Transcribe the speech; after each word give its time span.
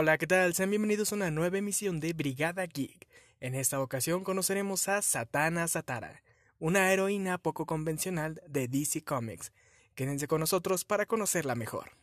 Hola, 0.00 0.16
¿qué 0.16 0.28
tal? 0.28 0.54
Sean 0.54 0.70
bienvenidos 0.70 1.10
a 1.10 1.16
una 1.16 1.32
nueva 1.32 1.58
emisión 1.58 1.98
de 1.98 2.12
Brigada 2.12 2.64
Geek. 2.66 3.08
En 3.40 3.56
esta 3.56 3.80
ocasión 3.80 4.22
conoceremos 4.22 4.86
a 4.86 5.02
Satana 5.02 5.66
Satara, 5.66 6.22
una 6.60 6.92
heroína 6.92 7.36
poco 7.36 7.66
convencional 7.66 8.40
de 8.46 8.68
DC 8.68 9.02
Comics. 9.02 9.50
Quédense 9.96 10.28
con 10.28 10.38
nosotros 10.38 10.84
para 10.84 11.04
conocerla 11.04 11.56
mejor. 11.56 11.96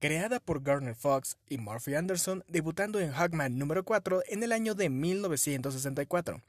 Creada 0.00 0.40
por 0.40 0.64
Garner 0.64 0.96
Fox 0.96 1.36
y 1.48 1.58
Murphy 1.58 1.94
Anderson, 1.94 2.42
debutando 2.48 2.98
en 2.98 3.12
Hawkman 3.12 3.58
número 3.58 3.84
4 3.84 4.24
en 4.26 4.42
el 4.42 4.50
año 4.50 4.74
de 4.74 4.90
1964, 4.90 6.42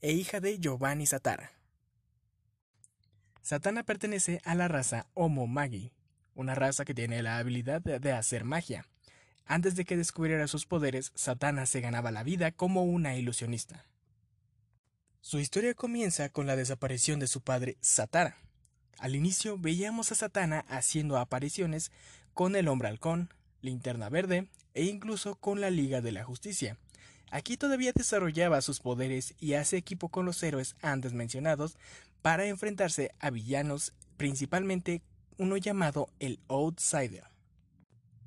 e 0.00 0.10
hija 0.10 0.40
de 0.40 0.58
Giovanni 0.58 1.06
Satara. 1.06 1.52
Satana 3.42 3.84
pertenece 3.84 4.40
a 4.44 4.56
la 4.56 4.66
raza 4.66 5.06
Homo 5.14 5.46
Magi, 5.46 5.92
una 6.40 6.54
raza 6.54 6.84
que 6.84 6.94
tiene 6.94 7.22
la 7.22 7.38
habilidad 7.38 7.82
de 7.82 8.12
hacer 8.12 8.44
magia. 8.44 8.86
Antes 9.46 9.76
de 9.76 9.84
que 9.84 9.96
descubriera 9.96 10.46
sus 10.48 10.66
poderes, 10.66 11.12
Satana 11.14 11.66
se 11.66 11.80
ganaba 11.80 12.10
la 12.10 12.22
vida 12.22 12.50
como 12.50 12.84
una 12.84 13.16
ilusionista. 13.16 13.84
Su 15.20 15.38
historia 15.38 15.74
comienza 15.74 16.30
con 16.30 16.46
la 16.46 16.56
desaparición 16.56 17.20
de 17.20 17.26
su 17.26 17.42
padre 17.42 17.76
Satara. 17.80 18.38
Al 18.98 19.14
inicio 19.14 19.58
veíamos 19.58 20.12
a 20.12 20.14
Satana 20.14 20.64
haciendo 20.68 21.18
apariciones 21.18 21.92
con 22.32 22.56
el 22.56 22.68
Hombre 22.68 22.88
Halcón, 22.88 23.28
Linterna 23.60 24.08
Verde 24.08 24.48
e 24.72 24.84
incluso 24.84 25.34
con 25.34 25.60
la 25.60 25.70
Liga 25.70 26.00
de 26.00 26.12
la 26.12 26.24
Justicia. 26.24 26.78
Aquí 27.30 27.56
todavía 27.56 27.92
desarrollaba 27.94 28.62
sus 28.62 28.80
poderes 28.80 29.34
y 29.38 29.54
hace 29.54 29.76
equipo 29.76 30.08
con 30.08 30.24
los 30.24 30.42
héroes 30.42 30.74
antes 30.80 31.12
mencionados 31.12 31.76
para 32.22 32.46
enfrentarse 32.46 33.12
a 33.20 33.30
villanos, 33.30 33.92
principalmente 34.16 35.02
uno 35.40 35.56
llamado 35.56 36.10
el 36.18 36.38
Outsider. 36.48 37.24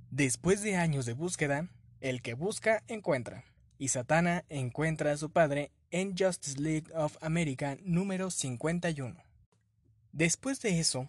Después 0.09 0.63
de 0.63 0.77
años 0.77 1.05
de 1.05 1.13
búsqueda, 1.13 1.69
el 2.01 2.23
que 2.23 2.33
busca 2.33 2.81
encuentra, 2.87 3.45
y 3.77 3.89
Satana 3.89 4.45
encuentra 4.49 5.11
a 5.11 5.17
su 5.17 5.29
padre 5.29 5.69
en 5.91 6.17
Justice 6.17 6.59
League 6.59 6.91
of 6.95 7.15
America 7.21 7.77
número 7.83 8.31
51. 8.31 9.15
Después 10.11 10.59
de 10.61 10.79
eso, 10.79 11.07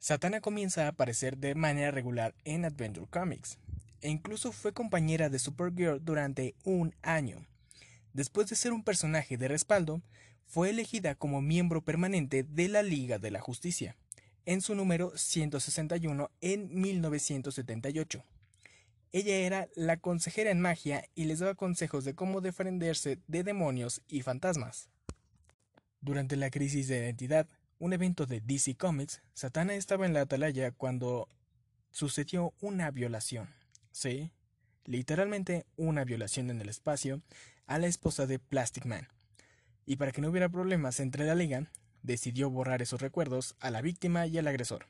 Satana 0.00 0.40
comienza 0.40 0.86
a 0.86 0.88
aparecer 0.88 1.36
de 1.38 1.54
manera 1.54 1.92
regular 1.92 2.34
en 2.44 2.64
Adventure 2.64 3.06
Comics, 3.08 3.60
e 4.00 4.08
incluso 4.08 4.50
fue 4.50 4.72
compañera 4.72 5.28
de 5.28 5.38
Supergirl 5.38 6.04
durante 6.04 6.56
un 6.64 6.92
año. 7.02 7.46
Después 8.14 8.48
de 8.48 8.56
ser 8.56 8.72
un 8.72 8.82
personaje 8.82 9.36
de 9.36 9.46
respaldo, 9.46 10.02
fue 10.48 10.70
elegida 10.70 11.14
como 11.14 11.40
miembro 11.40 11.84
permanente 11.84 12.42
de 12.42 12.66
la 12.66 12.82
Liga 12.82 13.20
de 13.20 13.30
la 13.30 13.40
Justicia 13.40 13.96
en 14.46 14.60
su 14.60 14.74
número 14.74 15.12
161 15.16 16.30
en 16.40 16.80
1978. 16.80 18.24
Ella 19.12 19.36
era 19.36 19.68
la 19.74 19.96
consejera 19.96 20.50
en 20.50 20.60
magia 20.60 21.04
y 21.14 21.24
les 21.24 21.40
daba 21.40 21.54
consejos 21.54 22.04
de 22.04 22.14
cómo 22.14 22.40
defenderse 22.40 23.18
de 23.26 23.42
demonios 23.42 24.02
y 24.08 24.22
fantasmas. 24.22 24.88
Durante 26.00 26.36
la 26.36 26.50
crisis 26.50 26.88
de 26.88 26.98
identidad, 26.98 27.48
un 27.78 27.92
evento 27.92 28.26
de 28.26 28.40
DC 28.40 28.76
Comics, 28.76 29.20
Satana 29.34 29.74
estaba 29.74 30.06
en 30.06 30.14
la 30.14 30.20
atalaya 30.20 30.70
cuando 30.70 31.28
sucedió 31.90 32.54
una 32.60 32.90
violación. 32.90 33.48
Sí, 33.90 34.30
literalmente 34.84 35.66
una 35.76 36.04
violación 36.04 36.50
en 36.50 36.60
el 36.60 36.68
espacio 36.68 37.22
a 37.66 37.78
la 37.78 37.86
esposa 37.86 38.26
de 38.26 38.38
Plastic 38.38 38.84
Man. 38.84 39.08
Y 39.86 39.96
para 39.96 40.12
que 40.12 40.20
no 40.20 40.28
hubiera 40.28 40.48
problemas 40.48 41.00
entre 41.00 41.24
la 41.24 41.34
liga, 41.34 41.70
decidió 42.02 42.50
borrar 42.50 42.82
esos 42.82 43.00
recuerdos 43.00 43.56
a 43.60 43.70
la 43.70 43.82
víctima 43.82 44.26
y 44.26 44.38
al 44.38 44.48
agresor. 44.48 44.86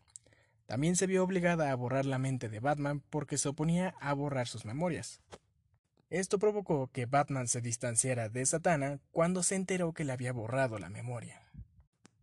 También 0.66 0.94
se 0.94 1.06
vio 1.06 1.24
obligada 1.24 1.72
a 1.72 1.74
borrar 1.74 2.06
la 2.06 2.18
mente 2.18 2.48
de 2.48 2.60
Batman 2.60 3.02
porque 3.10 3.38
se 3.38 3.48
oponía 3.48 3.94
a 4.00 4.12
borrar 4.14 4.46
sus 4.46 4.64
memorias. 4.64 5.20
Esto 6.10 6.38
provocó 6.38 6.88
que 6.92 7.06
Batman 7.06 7.48
se 7.48 7.60
distanciara 7.60 8.28
de 8.28 8.46
Satana 8.46 9.00
cuando 9.10 9.42
se 9.42 9.56
enteró 9.56 9.92
que 9.92 10.04
le 10.04 10.12
había 10.12 10.32
borrado 10.32 10.78
la 10.78 10.88
memoria. 10.88 11.42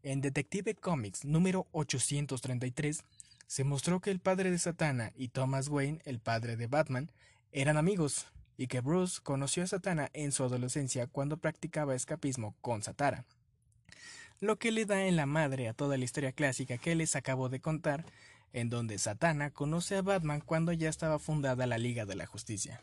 En 0.03 0.21
Detective 0.21 0.75
Comics 0.75 1.25
número 1.25 1.67
833 1.71 3.03
se 3.47 3.63
mostró 3.63 3.99
que 3.99 4.11
el 4.11 4.19
padre 4.19 4.51
de 4.51 4.59
Satana 4.59 5.11
y 5.15 5.29
Thomas 5.29 5.67
Wayne, 5.69 6.01
el 6.05 6.19
padre 6.19 6.55
de 6.55 6.67
Batman, 6.67 7.11
eran 7.51 7.77
amigos, 7.77 8.27
y 8.57 8.67
que 8.67 8.81
Bruce 8.81 9.19
conoció 9.21 9.63
a 9.63 9.67
Satana 9.67 10.09
en 10.13 10.31
su 10.31 10.43
adolescencia 10.43 11.07
cuando 11.07 11.37
practicaba 11.37 11.95
escapismo 11.95 12.55
con 12.61 12.83
Satara 12.83 13.25
lo 14.39 14.57
que 14.57 14.71
le 14.71 14.85
da 14.85 15.05
en 15.05 15.15
la 15.15 15.25
madre 15.25 15.67
a 15.67 15.73
toda 15.73 15.97
la 15.97 16.05
historia 16.05 16.31
clásica 16.31 16.77
que 16.77 16.95
les 16.95 17.15
acabo 17.15 17.49
de 17.49 17.59
contar, 17.59 18.05
en 18.53 18.69
donde 18.69 18.97
Satana 18.97 19.51
conoce 19.51 19.95
a 19.95 20.01
Batman 20.01 20.41
cuando 20.41 20.71
ya 20.71 20.89
estaba 20.89 21.19
fundada 21.19 21.67
la 21.67 21.77
Liga 21.77 22.05
de 22.05 22.15
la 22.15 22.25
Justicia. 22.25 22.81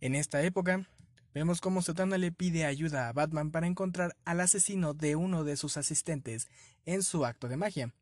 En 0.00 0.14
esta 0.14 0.42
época, 0.42 0.86
vemos 1.34 1.60
cómo 1.60 1.82
Satana 1.82 2.18
le 2.18 2.32
pide 2.32 2.64
ayuda 2.64 3.08
a 3.08 3.12
Batman 3.12 3.50
para 3.50 3.66
encontrar 3.66 4.16
al 4.24 4.40
asesino 4.40 4.94
de 4.94 5.16
uno 5.16 5.44
de 5.44 5.56
sus 5.56 5.76
asistentes 5.76 6.48
en 6.84 7.02
su 7.02 7.24
acto 7.24 7.48
de 7.48 7.56
magia, 7.56 7.92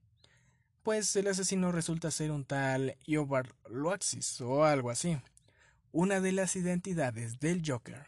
pues 0.82 1.14
el 1.16 1.28
asesino 1.28 1.72
resulta 1.72 2.10
ser 2.10 2.30
un 2.30 2.44
tal 2.44 2.96
Eobard 3.06 3.50
Loaxis 3.68 4.40
o 4.40 4.64
algo 4.64 4.90
así, 4.90 5.18
una 5.92 6.20
de 6.20 6.32
las 6.32 6.56
identidades 6.56 7.38
del 7.38 7.62
Joker. 7.66 8.06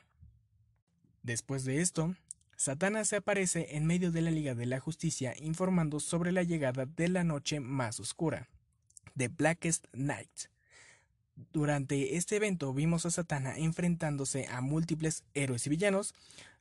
Después 1.22 1.64
de 1.64 1.80
esto, 1.80 2.14
Satana 2.62 3.04
se 3.04 3.16
aparece 3.16 3.74
en 3.76 3.86
medio 3.86 4.12
de 4.12 4.20
la 4.20 4.30
Liga 4.30 4.54
de 4.54 4.66
la 4.66 4.78
Justicia 4.78 5.34
informando 5.36 5.98
sobre 5.98 6.30
la 6.30 6.44
llegada 6.44 6.86
de 6.86 7.08
la 7.08 7.24
noche 7.24 7.58
más 7.58 7.98
oscura, 7.98 8.46
The 9.16 9.26
Blackest 9.26 9.86
Night. 9.92 10.30
Durante 11.52 12.16
este 12.16 12.36
evento 12.36 12.72
vimos 12.72 13.04
a 13.04 13.10
Satana 13.10 13.58
enfrentándose 13.58 14.46
a 14.46 14.60
múltiples 14.60 15.24
héroes 15.34 15.66
y 15.66 15.70
villanos, 15.70 16.14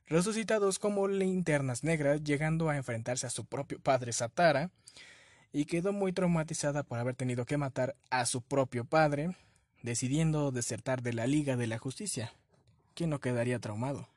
resucitados 0.08 0.80
como 0.80 1.06
linternas 1.06 1.84
negras, 1.84 2.24
llegando 2.24 2.68
a 2.68 2.76
enfrentarse 2.76 3.28
a 3.28 3.30
su 3.30 3.44
propio 3.44 3.78
padre 3.78 4.12
Satara, 4.12 4.72
y 5.52 5.66
quedó 5.66 5.92
muy 5.92 6.12
traumatizada 6.12 6.82
por 6.82 6.98
haber 6.98 7.14
tenido 7.14 7.46
que 7.46 7.58
matar 7.58 7.94
a 8.10 8.26
su 8.26 8.42
propio 8.42 8.84
padre, 8.84 9.36
decidiendo 9.84 10.50
desertar 10.50 11.00
de 11.00 11.12
la 11.12 11.28
Liga 11.28 11.56
de 11.56 11.68
la 11.68 11.78
Justicia. 11.78 12.32
¿Quién 12.96 13.10
no 13.10 13.20
quedaría 13.20 13.60
traumado? 13.60 14.11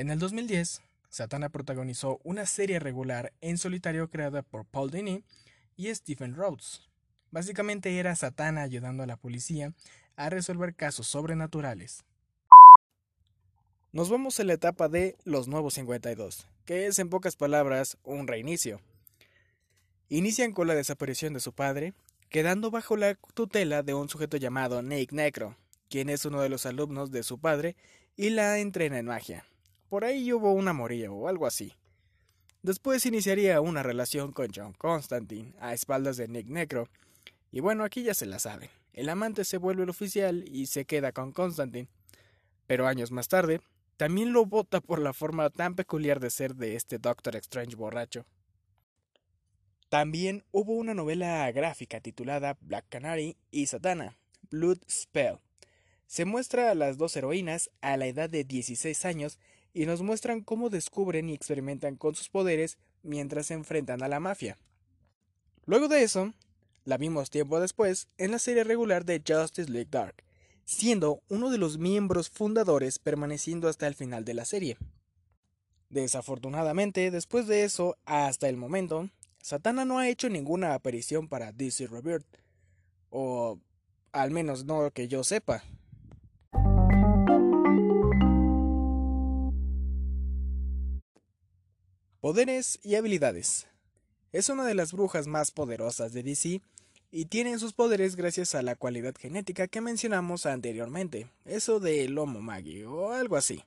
En 0.00 0.08
el 0.08 0.18
2010, 0.18 0.80
Satana 1.10 1.50
protagonizó 1.50 2.20
una 2.24 2.46
serie 2.46 2.78
regular 2.78 3.34
en 3.42 3.58
solitario 3.58 4.08
creada 4.08 4.40
por 4.40 4.64
Paul 4.64 4.90
Dini 4.90 5.24
y 5.76 5.94
Stephen 5.94 6.34
Rhodes. 6.34 6.88
Básicamente 7.30 7.98
era 7.98 8.16
Satana 8.16 8.62
ayudando 8.62 9.02
a 9.02 9.06
la 9.06 9.18
policía 9.18 9.74
a 10.16 10.30
resolver 10.30 10.74
casos 10.74 11.06
sobrenaturales. 11.06 12.06
Nos 13.92 14.08
vamos 14.08 14.40
a 14.40 14.44
la 14.44 14.54
etapa 14.54 14.88
de 14.88 15.18
Los 15.24 15.48
Nuevos 15.48 15.74
52, 15.74 16.46
que 16.64 16.86
es 16.86 16.98
en 16.98 17.10
pocas 17.10 17.36
palabras 17.36 17.98
un 18.02 18.26
reinicio. 18.26 18.80
Inician 20.08 20.52
con 20.52 20.66
la 20.66 20.74
desaparición 20.74 21.34
de 21.34 21.40
su 21.40 21.52
padre, 21.52 21.92
quedando 22.30 22.70
bajo 22.70 22.96
la 22.96 23.16
tutela 23.34 23.82
de 23.82 23.92
un 23.92 24.08
sujeto 24.08 24.38
llamado 24.38 24.80
Nick 24.80 25.12
Necro, 25.12 25.58
quien 25.90 26.08
es 26.08 26.24
uno 26.24 26.40
de 26.40 26.48
los 26.48 26.64
alumnos 26.64 27.10
de 27.10 27.22
su 27.22 27.38
padre 27.38 27.76
y 28.16 28.30
la 28.30 28.60
entrena 28.60 28.98
en 28.98 29.04
magia. 29.04 29.44
Por 29.90 30.04
ahí 30.04 30.32
hubo 30.32 30.52
un 30.52 30.68
amorío 30.68 31.12
o 31.12 31.26
algo 31.26 31.48
así. 31.48 31.74
Después 32.62 33.04
iniciaría 33.06 33.60
una 33.60 33.82
relación 33.82 34.30
con 34.30 34.50
John 34.54 34.72
Constantine 34.72 35.52
a 35.58 35.74
espaldas 35.74 36.16
de 36.16 36.28
Nick 36.28 36.46
Necro. 36.46 36.88
Y 37.50 37.58
bueno, 37.58 37.82
aquí 37.82 38.04
ya 38.04 38.14
se 38.14 38.24
la 38.24 38.38
saben. 38.38 38.70
El 38.92 39.08
amante 39.08 39.44
se 39.44 39.56
vuelve 39.56 39.82
el 39.82 39.90
oficial 39.90 40.44
y 40.48 40.66
se 40.66 40.84
queda 40.84 41.10
con 41.10 41.32
Constantine. 41.32 41.88
Pero 42.68 42.86
años 42.86 43.10
más 43.10 43.26
tarde, 43.26 43.62
también 43.96 44.32
lo 44.32 44.46
vota 44.46 44.80
por 44.80 45.00
la 45.00 45.12
forma 45.12 45.50
tan 45.50 45.74
peculiar 45.74 46.20
de 46.20 46.30
ser 46.30 46.54
de 46.54 46.76
este 46.76 46.98
Doctor 46.98 47.34
Strange 47.34 47.74
borracho. 47.74 48.24
También 49.88 50.44
hubo 50.52 50.74
una 50.74 50.94
novela 50.94 51.50
gráfica 51.50 52.00
titulada 52.00 52.56
Black 52.60 52.86
Canary 52.88 53.36
y 53.50 53.66
Satana, 53.66 54.16
Blood 54.50 54.78
Spell. 54.88 55.40
Se 56.06 56.24
muestra 56.24 56.70
a 56.70 56.76
las 56.76 56.96
dos 56.96 57.16
heroínas 57.16 57.70
a 57.80 57.96
la 57.96 58.06
edad 58.06 58.30
de 58.30 58.44
16 58.44 59.04
años 59.04 59.40
y 59.72 59.86
nos 59.86 60.02
muestran 60.02 60.42
cómo 60.42 60.70
descubren 60.70 61.28
y 61.28 61.34
experimentan 61.34 61.96
con 61.96 62.14
sus 62.14 62.28
poderes 62.28 62.78
mientras 63.02 63.46
se 63.46 63.54
enfrentan 63.54 64.02
a 64.02 64.08
la 64.08 64.20
mafia. 64.20 64.58
Luego 65.64 65.88
de 65.88 66.02
eso, 66.02 66.32
la 66.84 66.96
vimos 66.96 67.30
tiempo 67.30 67.60
después 67.60 68.08
en 68.18 68.32
la 68.32 68.38
serie 68.38 68.64
regular 68.64 69.04
de 69.04 69.22
Justice 69.26 69.70
League 69.70 69.90
Dark, 69.90 70.24
siendo 70.64 71.22
uno 71.28 71.50
de 71.50 71.58
los 71.58 71.78
miembros 71.78 72.30
fundadores 72.30 72.98
permaneciendo 72.98 73.68
hasta 73.68 73.86
el 73.86 73.94
final 73.94 74.24
de 74.24 74.34
la 74.34 74.44
serie. 74.44 74.76
Desafortunadamente, 75.88 77.10
después 77.10 77.46
de 77.46 77.64
eso, 77.64 77.96
hasta 78.04 78.48
el 78.48 78.56
momento, 78.56 79.10
Satana 79.42 79.84
no 79.84 79.98
ha 79.98 80.08
hecho 80.08 80.28
ninguna 80.28 80.74
aparición 80.74 81.28
para 81.28 81.52
DC 81.52 81.86
Rebirth, 81.86 82.26
o 83.10 83.58
al 84.12 84.30
menos 84.30 84.64
no 84.64 84.90
que 84.92 85.08
yo 85.08 85.24
sepa. 85.24 85.64
Poderes 92.20 92.78
y 92.82 92.96
habilidades. 92.96 93.66
Es 94.30 94.50
una 94.50 94.66
de 94.66 94.74
las 94.74 94.92
brujas 94.92 95.26
más 95.26 95.50
poderosas 95.50 96.12
de 96.12 96.22
DC 96.22 96.60
y 97.10 97.24
tienen 97.24 97.58
sus 97.58 97.72
poderes 97.72 98.14
gracias 98.14 98.54
a 98.54 98.60
la 98.60 98.76
cualidad 98.76 99.14
genética 99.18 99.68
que 99.68 99.80
mencionamos 99.80 100.44
anteriormente, 100.44 101.30
eso 101.46 101.80
de 101.80 102.06
Lomo 102.10 102.42
Magi 102.42 102.84
o 102.84 103.12
algo 103.12 103.36
así. 103.38 103.64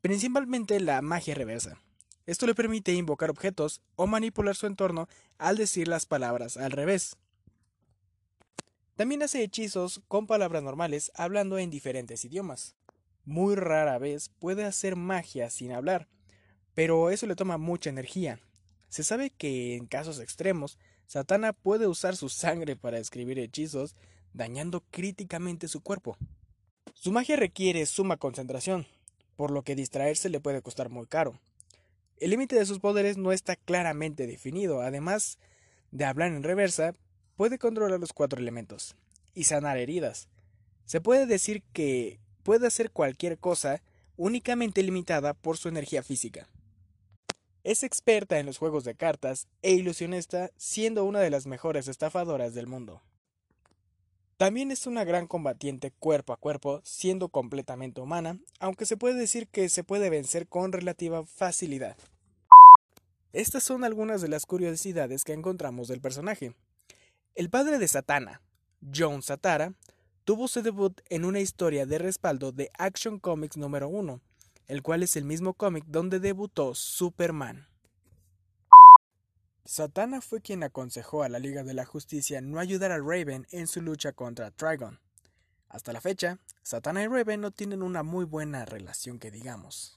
Principalmente 0.00 0.80
la 0.80 1.00
magia 1.02 1.36
reversa. 1.36 1.80
Esto 2.26 2.48
le 2.48 2.54
permite 2.56 2.92
invocar 2.94 3.30
objetos 3.30 3.80
o 3.94 4.08
manipular 4.08 4.56
su 4.56 4.66
entorno 4.66 5.08
al 5.38 5.56
decir 5.56 5.86
las 5.86 6.04
palabras 6.04 6.56
al 6.56 6.72
revés. 6.72 7.14
También 8.96 9.22
hace 9.22 9.44
hechizos 9.44 10.02
con 10.08 10.26
palabras 10.26 10.64
normales 10.64 11.12
hablando 11.14 11.58
en 11.58 11.70
diferentes 11.70 12.24
idiomas. 12.24 12.74
Muy 13.24 13.54
rara 13.54 13.98
vez 13.98 14.30
puede 14.40 14.64
hacer 14.64 14.96
magia 14.96 15.48
sin 15.48 15.70
hablar, 15.70 16.08
pero 16.76 17.08
eso 17.08 17.26
le 17.26 17.36
toma 17.36 17.56
mucha 17.56 17.88
energía. 17.88 18.38
Se 18.90 19.02
sabe 19.02 19.30
que 19.30 19.76
en 19.76 19.86
casos 19.86 20.20
extremos, 20.20 20.78
Satana 21.06 21.54
puede 21.54 21.86
usar 21.86 22.16
su 22.16 22.28
sangre 22.28 22.76
para 22.76 22.98
escribir 22.98 23.38
hechizos, 23.38 23.96
dañando 24.34 24.84
críticamente 24.90 25.68
su 25.68 25.80
cuerpo. 25.80 26.18
Su 26.92 27.12
magia 27.12 27.36
requiere 27.36 27.86
suma 27.86 28.18
concentración, 28.18 28.86
por 29.36 29.52
lo 29.52 29.62
que 29.62 29.74
distraerse 29.74 30.28
le 30.28 30.38
puede 30.38 30.60
costar 30.60 30.90
muy 30.90 31.06
caro. 31.06 31.40
El 32.18 32.28
límite 32.28 32.56
de 32.56 32.66
sus 32.66 32.78
poderes 32.78 33.16
no 33.16 33.32
está 33.32 33.56
claramente 33.56 34.26
definido, 34.26 34.82
además 34.82 35.38
de 35.92 36.04
hablar 36.04 36.28
en 36.28 36.42
reversa, 36.42 36.92
puede 37.36 37.58
controlar 37.58 37.98
los 37.98 38.12
cuatro 38.12 38.38
elementos 38.38 38.96
y 39.34 39.44
sanar 39.44 39.78
heridas. 39.78 40.28
Se 40.84 41.00
puede 41.00 41.24
decir 41.24 41.62
que 41.72 42.20
puede 42.42 42.66
hacer 42.66 42.90
cualquier 42.90 43.38
cosa 43.38 43.82
únicamente 44.18 44.82
limitada 44.82 45.32
por 45.32 45.56
su 45.56 45.70
energía 45.70 46.02
física. 46.02 46.46
Es 47.66 47.82
experta 47.82 48.38
en 48.38 48.46
los 48.46 48.58
juegos 48.58 48.84
de 48.84 48.94
cartas 48.94 49.48
e 49.60 49.72
ilusionista, 49.72 50.52
siendo 50.56 51.04
una 51.04 51.18
de 51.18 51.30
las 51.30 51.48
mejores 51.48 51.88
estafadoras 51.88 52.54
del 52.54 52.68
mundo. 52.68 53.02
También 54.36 54.70
es 54.70 54.86
una 54.86 55.02
gran 55.02 55.26
combatiente 55.26 55.90
cuerpo 55.90 56.32
a 56.32 56.36
cuerpo, 56.36 56.80
siendo 56.84 57.28
completamente 57.28 58.00
humana, 58.00 58.38
aunque 58.60 58.86
se 58.86 58.96
puede 58.96 59.18
decir 59.18 59.48
que 59.48 59.68
se 59.68 59.82
puede 59.82 60.10
vencer 60.10 60.46
con 60.46 60.70
relativa 60.70 61.26
facilidad. 61.26 61.96
Estas 63.32 63.64
son 63.64 63.82
algunas 63.82 64.22
de 64.22 64.28
las 64.28 64.46
curiosidades 64.46 65.24
que 65.24 65.32
encontramos 65.32 65.88
del 65.88 66.00
personaje. 66.00 66.54
El 67.34 67.50
padre 67.50 67.80
de 67.80 67.88
Satana, 67.88 68.42
John 68.94 69.22
Satara, 69.22 69.74
tuvo 70.22 70.46
su 70.46 70.62
debut 70.62 71.00
en 71.08 71.24
una 71.24 71.40
historia 71.40 71.84
de 71.84 71.98
respaldo 71.98 72.52
de 72.52 72.70
Action 72.78 73.18
Comics 73.18 73.56
número 73.56 73.88
1, 73.88 74.20
el 74.66 74.82
cual 74.82 75.02
es 75.02 75.16
el 75.16 75.24
mismo 75.24 75.54
cómic 75.54 75.84
donde 75.86 76.20
debutó 76.20 76.74
Superman. 76.74 77.68
Satana 79.64 80.20
fue 80.20 80.40
quien 80.40 80.62
aconsejó 80.62 81.22
a 81.22 81.28
la 81.28 81.38
Liga 81.38 81.64
de 81.64 81.74
la 81.74 81.84
Justicia 81.84 82.40
no 82.40 82.60
ayudar 82.60 82.92
a 82.92 82.98
Raven 82.98 83.46
en 83.50 83.66
su 83.66 83.82
lucha 83.82 84.12
contra 84.12 84.50
Trigon. 84.50 85.00
Hasta 85.68 85.92
la 85.92 86.00
fecha, 86.00 86.38
Satana 86.62 87.02
y 87.02 87.08
Raven 87.08 87.40
no 87.40 87.50
tienen 87.50 87.82
una 87.82 88.02
muy 88.02 88.24
buena 88.24 88.64
relación 88.64 89.18
que 89.18 89.30
digamos. 89.30 89.96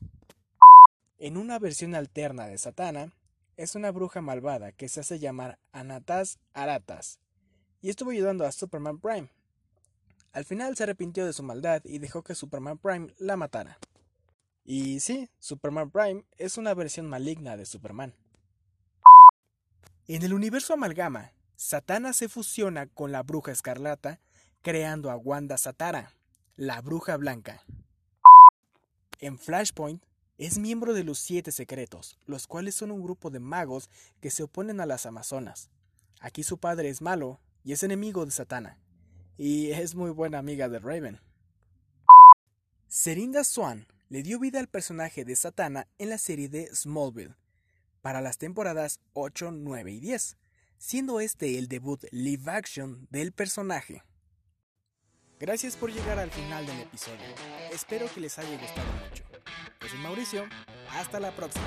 En 1.19 1.37
una 1.37 1.59
versión 1.59 1.93
alterna 1.93 2.47
de 2.47 2.57
Satana, 2.57 3.13
es 3.57 3.75
una 3.75 3.91
bruja 3.91 4.21
malvada 4.21 4.71
que 4.71 4.87
se 4.87 5.01
hace 5.01 5.19
llamar 5.19 5.59
Anatas 5.73 6.39
Aratas, 6.53 7.19
y 7.81 7.89
estuvo 7.89 8.11
ayudando 8.11 8.45
a 8.45 8.51
Superman 8.51 8.99
Prime. 8.99 9.29
Al 10.31 10.45
final 10.45 10.75
se 10.75 10.83
arrepintió 10.83 11.25
de 11.25 11.33
su 11.33 11.43
maldad 11.43 11.81
y 11.83 11.99
dejó 11.99 12.23
que 12.23 12.35
Superman 12.35 12.77
Prime 12.77 13.13
la 13.17 13.35
matara. 13.35 13.77
Y 14.63 14.99
sí, 14.99 15.29
Superman 15.39 15.91
Prime 15.91 16.25
es 16.37 16.57
una 16.57 16.73
versión 16.73 17.07
maligna 17.07 17.57
de 17.57 17.65
Superman. 17.65 18.15
En 20.07 20.23
el 20.23 20.33
universo 20.33 20.73
amalgama, 20.73 21.33
Satana 21.55 22.13
se 22.13 22.29
fusiona 22.29 22.87
con 22.87 23.11
la 23.11 23.21
bruja 23.23 23.51
escarlata, 23.51 24.21
creando 24.61 25.11
a 25.11 25.17
Wanda 25.17 25.57
Satara, 25.57 26.13
la 26.55 26.81
bruja 26.81 27.17
blanca. 27.17 27.63
En 29.19 29.37
Flashpoint, 29.37 30.03
es 30.39 30.57
miembro 30.57 30.93
de 30.93 31.03
los 31.03 31.19
Siete 31.19 31.51
Secretos, 31.51 32.17
los 32.25 32.47
cuales 32.47 32.73
son 32.73 32.91
un 32.91 33.03
grupo 33.03 33.29
de 33.29 33.39
magos 33.39 33.89
que 34.21 34.31
se 34.31 34.43
oponen 34.43 34.79
a 34.79 34.85
las 34.85 35.05
Amazonas. 35.05 35.69
Aquí 36.21 36.43
su 36.43 36.57
padre 36.57 36.87
es 36.87 37.01
malo 37.01 37.41
y 37.63 37.73
es 37.73 37.83
enemigo 37.83 38.25
de 38.25 38.31
Satana, 38.31 38.79
y 39.37 39.71
es 39.71 39.95
muy 39.95 40.11
buena 40.11 40.39
amiga 40.39 40.69
de 40.69 40.79
Raven. 40.79 41.19
Serinda 42.87 43.43
Swan 43.43 43.85
le 44.09 44.23
dio 44.23 44.39
vida 44.39 44.59
al 44.59 44.67
personaje 44.67 45.23
de 45.23 45.35
Satana 45.35 45.87
en 45.99 46.09
la 46.09 46.17
serie 46.17 46.49
de 46.49 46.73
Smallville, 46.75 47.35
para 48.01 48.21
las 48.21 48.37
temporadas 48.37 48.99
8, 49.13 49.51
9 49.51 49.91
y 49.91 49.99
10, 49.99 50.37
siendo 50.77 51.19
este 51.19 51.57
el 51.59 51.67
debut 51.67 52.03
live 52.11 52.51
action 52.51 53.07
del 53.11 53.31
personaje. 53.31 54.03
Gracias 55.39 55.75
por 55.75 55.91
llegar 55.93 56.19
al 56.19 56.31
final 56.31 56.65
del 56.65 56.81
episodio, 56.81 57.19
espero 57.71 58.11
que 58.13 58.19
les 58.19 58.37
haya 58.39 58.59
gustado 58.59 58.91
mucho. 58.91 59.23
Yo 59.81 59.87
soy 59.87 59.99
Mauricio, 59.99 60.45
hasta 60.91 61.19
la 61.19 61.33
próxima. 61.35 61.65